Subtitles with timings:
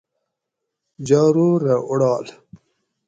[1.07, 2.25] جارورہ اوڑال